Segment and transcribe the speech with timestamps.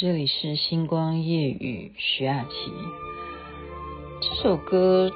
[0.00, 2.72] 这里是星光夜雨徐雅琪。
[4.20, 5.10] 这首歌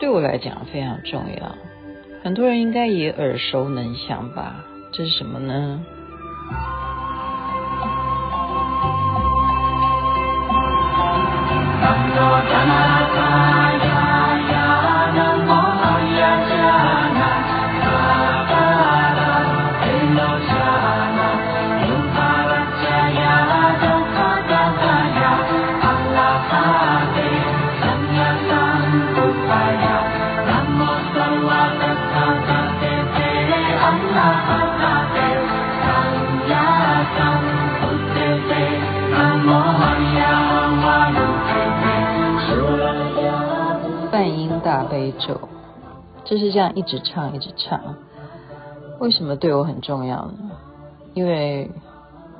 [0.00, 1.54] 对我来讲非常重要，
[2.24, 4.64] 很多人应该也耳熟能详吧？
[4.90, 5.82] 这是什么呢？
[45.18, 45.48] 就，
[46.24, 47.96] 就是这样一直唱一直唱。
[48.98, 50.52] 为什么对我很重要呢？
[51.14, 51.70] 因为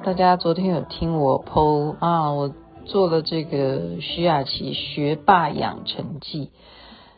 [0.05, 2.53] 大家昨天有听我 PO 啊，我
[2.85, 6.51] 做了这个徐雅琪学霸养成记。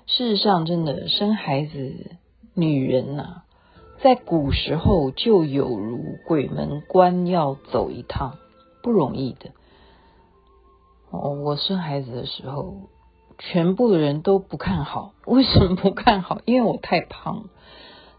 [0.07, 2.13] 事实上，真的生孩子，
[2.55, 3.45] 女人呐、啊，
[4.03, 8.39] 在古时候就有如鬼门关要走一趟，
[8.83, 9.51] 不容易的。
[11.11, 12.75] 哦，我生孩子的时候。
[13.39, 16.41] 全部的人都不看好， 为什么不看好？
[16.45, 17.45] 因为我太胖。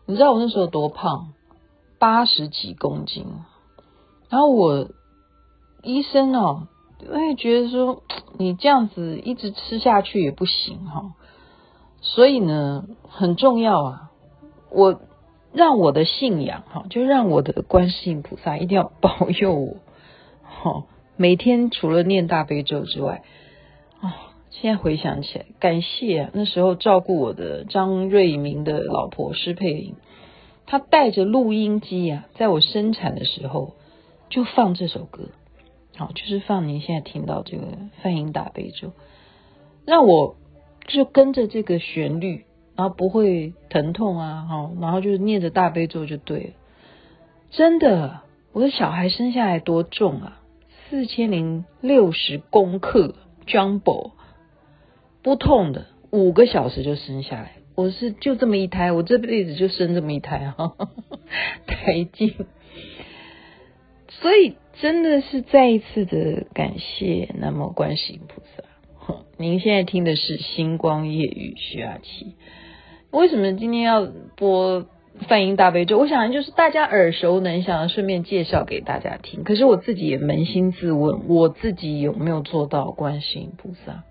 [0.05, 1.33] 你知道我那时候多胖？
[1.99, 3.25] 八十几公斤。
[4.29, 4.87] 然后我
[5.83, 6.67] 医生哦，
[7.07, 8.03] 我也觉得说
[8.37, 11.13] 你这样子一直吃下去也不行哈。
[12.01, 14.11] 所以呢，很重要啊，
[14.71, 15.01] 我
[15.51, 19.75] 让我的信仰哈，就让我的观世音菩萨一定要保佑我。
[20.43, 20.85] 哈，
[21.17, 23.23] 每天除了念大悲咒之外，
[23.99, 24.28] 啊。
[24.51, 29.95] 现在回想起来，感谢，那时候照顾我的张瑞明的老婆施佩玲，
[30.65, 33.75] 她带着录音机啊，在我生产的时候
[34.29, 35.29] 就放这首歌，
[35.95, 37.63] 好，就是放您现在听到这个
[38.01, 38.91] 梵音大悲咒，
[39.85, 40.35] 让我
[40.87, 46.49] 就跟着这个旋律，然后不会疼痛啊，好，然后就是念着大悲咒就对了。
[47.51, 48.21] 真的，
[48.51, 50.41] 我的小孩生下来多重啊？
[50.89, 53.13] 四千零六十公克
[53.45, 54.13] ，Jumbo。
[55.21, 57.53] 不痛的，五个小时就生下来。
[57.75, 60.75] 我是就这么一胎，我这辈子就生这么一胎哈，
[61.65, 62.35] 胎记。
[64.09, 69.15] 所以真的是再一次的感谢那么观世音菩萨。
[69.37, 72.35] 您现在听的是星光夜雨徐雅琪。
[73.11, 74.05] 为什么今天要
[74.35, 74.85] 播
[75.27, 75.97] 梵音大悲咒？
[75.97, 79.43] 我想就是大家耳熟能详，顺便介绍给大家听。
[79.43, 84.03] 可是我自己也扪心自问，我自己有没有做到观世音菩萨？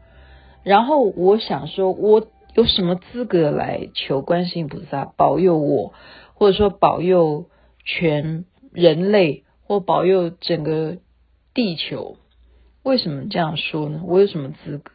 [0.65, 5.95] 然后我想说，我有什么资格来求观世音菩萨保佑我，
[6.35, 7.47] 或者说保佑
[7.85, 10.99] 全人类，或保佑整个
[11.55, 12.17] 地球？
[12.83, 14.03] 为什么这样说呢？
[14.07, 14.93] 我有什么资格？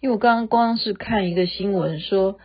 [0.00, 2.38] 因为我刚刚光是看一个新闻说，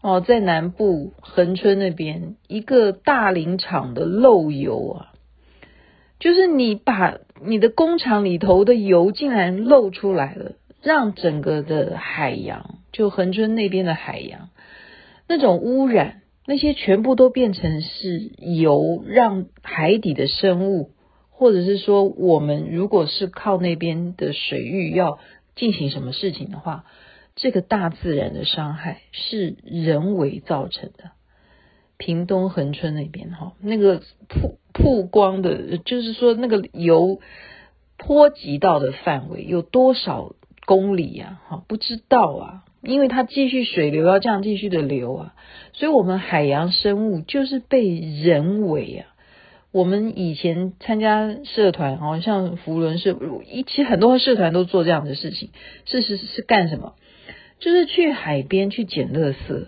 [0.00, 5.12] 哦，在南部恒春那边一个大林场的漏油啊，
[6.18, 10.52] 就是你把你的工厂里头的油竟然漏出来了。
[10.84, 14.50] 让整个的海洋，就恒春那边的海洋，
[15.26, 20.90] 那种污染，那些全部都变成是油，让海底的生物，
[21.30, 25.18] 或者是说我们如果是靠那边的水域要
[25.56, 26.84] 进行什么事情的话，
[27.34, 31.12] 这个大自然的伤害是人为造成的。
[31.96, 37.20] 屏东恒春那边哈，那个曝曝光的，就是说那个油
[37.96, 40.34] 波及到的范围有多少？
[40.64, 45.34] 公里呀，哈，不知道啊，因为它继续水流要这样继续的流啊，
[45.72, 49.10] 所以我们海洋生物就是被人为啊。
[49.72, 53.18] 我们以前参加社团，好像福伦社，
[53.50, 55.50] 一其实很多社团都做这样的事情，
[55.84, 56.94] 事实是干什么？
[57.58, 59.66] 就是去海边去捡垃圾，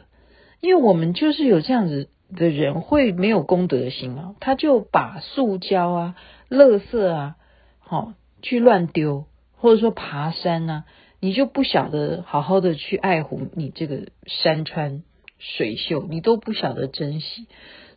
[0.61, 6.15] 因为我们就是有这样子的人会没有公德心啊，他就把塑胶啊、
[6.49, 7.35] 垃圾啊，
[7.81, 9.25] 好去乱丢。
[9.57, 10.85] 或者说爬山呢、
[11.21, 15.03] 你就不晓得好好的去爱护你这个山川
[15.39, 17.47] 水秀，你都不晓得珍惜。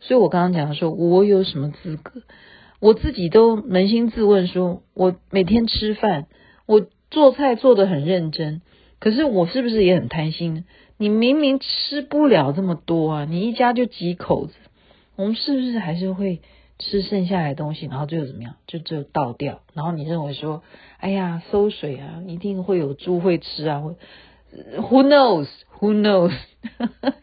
[0.00, 2.22] 所以我刚刚讲说，我有什么资格？
[2.80, 6.26] 我自己都扪心自问说，我每天吃饭，
[6.66, 8.62] 我做菜做得很认真，
[8.98, 10.64] 可是我是不是也很贪心呢？
[10.96, 14.54] 你明明吃不了这么多啊，你一家就几口子，
[15.16, 16.40] 我们是不是还是会？
[16.80, 18.56] 吃剩下来的东西，然后最后怎么样？
[18.66, 19.60] 就就倒掉。
[19.74, 20.62] 然后你认为说，
[20.98, 23.82] 哎呀，馊水啊，一定会有猪会吃啊。
[24.76, 25.46] Who knows?
[25.78, 26.32] Who knows?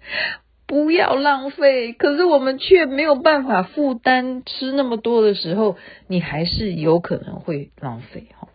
[0.66, 1.94] 不要浪费。
[1.94, 5.76] 可是我们却没有办法负担吃那么多的时候，
[6.08, 8.48] 你还是有可能会浪费哈。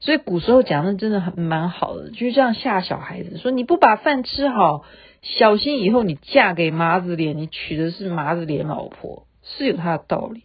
[0.00, 4.84] 所以古时候讲的真的很蛮好的，就是这样吓小孩子，说你不把饭吃好，
[5.22, 10.44] 小心以后你嫁给麻子脸，你娶的是麻子脸老婆，是有它的道理。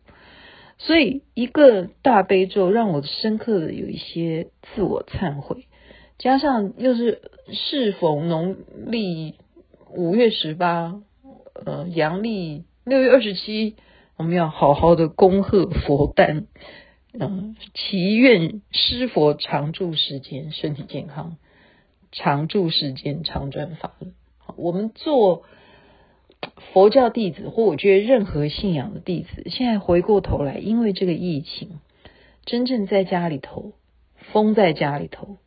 [0.79, 5.65] 所以一个大悲咒让我深刻的有一些自我忏悔，
[6.19, 9.35] 加上又是适逢农历
[9.91, 11.01] 五月十八，
[11.65, 13.75] 呃，阳历六月二十七，
[14.17, 16.45] 我们要好好的恭贺佛诞。
[17.19, 21.37] 嗯，祈愿师佛常住世间，身体健康，
[22.11, 24.13] 常住世间，常转法轮。
[24.55, 25.41] 我们做
[26.73, 31.79] 佛教弟子，或我觉得任何信仰的弟子，现在回过头来，因为这个疫情，
[32.45, 33.73] 真正在家里头，
[34.31, 35.37] 封在家里头，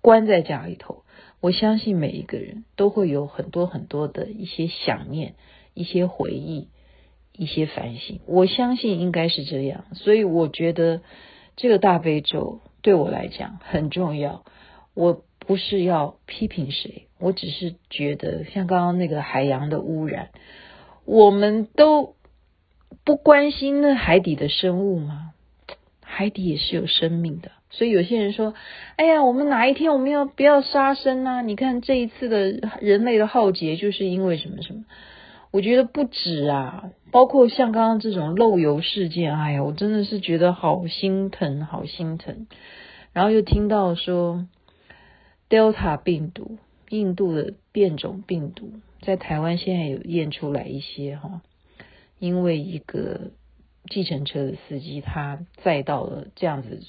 [0.00, 1.04] 关在家里头，
[1.40, 5.34] 我相信每一个人都会有很多很多的一些想念，
[5.74, 6.68] 一些回忆。
[7.32, 11.00] 一些反省，我相信应该是这样，所以我觉得
[11.56, 14.44] 这个大悲咒对我来讲很重要。
[14.92, 20.28] 我不是要批评谁，我只是觉得像刚刚那个海洋的污染，
[21.04, 22.14] 我们都
[23.04, 25.32] 不关心那海底的生物吗？
[26.02, 28.54] 海底也是有生命的，所以有些人说
[28.94, 31.42] ：“哎呀，我们哪一天我们要不要杀生啊？
[31.42, 34.84] 你看这一次的人类的浩劫，就是因为什么什么。”
[35.50, 42.46] 我觉得不止啊，包括像刚刚这种漏油事件，哎呀，我真的是觉得好心疼，好心疼。
[43.12, 44.46] 然后又听到说
[45.50, 46.56] ，Delta 病毒，
[46.88, 51.42] 印度的变种病毒，在台湾现在有验出来一些哈，
[52.18, 53.32] 因为一个
[53.90, 56.80] 计程车的司机，他载到了这样子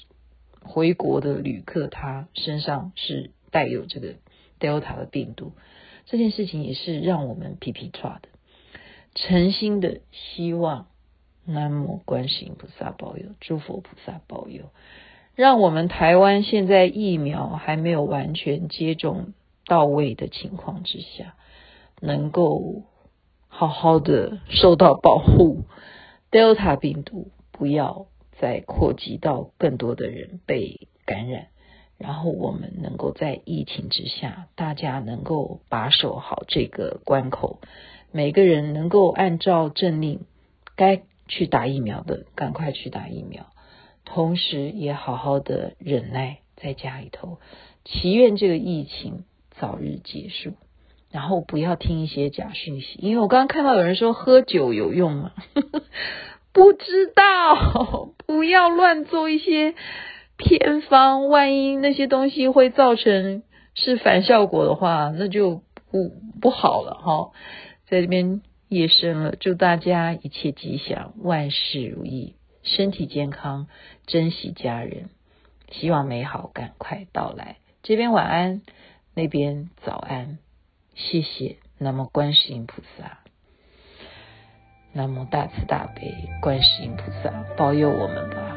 [0.60, 4.14] 回国的旅客，他身上是带有这个
[4.60, 5.52] Delta 的病毒，
[6.06, 8.28] 这件事情也是让我们皮皮剉的。
[9.14, 10.86] 诚心的希望，
[11.44, 14.70] 南无观世音菩萨保佑，诸佛菩萨保佑，
[15.34, 19.32] 让我们台湾现在疫苗还没有完全接种
[19.66, 21.34] 到位的情况之下，
[22.00, 22.82] 能够
[23.48, 25.62] 好好的受到保护
[26.30, 28.06] ，Delta 病毒不要
[28.38, 31.46] 再扩及到更多的人被感染，
[31.96, 37.60] 然后我们能够在疫情之下，大家能够把守好这个关口。
[38.10, 40.26] 每个人能够按照政令
[40.76, 43.46] 该去打疫苗的，赶快去打疫苗，
[44.14, 47.38] 同时也好好的忍耐在家里头，
[47.82, 49.24] 祈愿这个疫情
[49.58, 50.52] 早日结束，
[51.10, 55.32] 然后不要听一些假讯息，因为我刚刚看到有人说喝酒有用吗？
[56.52, 59.74] 不知道， 不要乱做一些
[60.36, 63.42] 偏方，万一那些东西会造成
[63.74, 67.30] 是反效果的话，那就不不好了哈。
[67.86, 73.66] 在这边夜深了，祝大家一切吉祥，万事如意，身体健康，
[74.06, 75.10] 珍惜家人，
[75.70, 77.56] 希望美好赶快到来。
[77.82, 78.62] 这边晚安，
[79.14, 80.38] 那边早安，
[80.94, 81.56] 谢谢。
[81.78, 83.18] 南无观世音菩萨，
[84.92, 88.51] 南无大慈大悲观世音菩萨，保佑我们吧。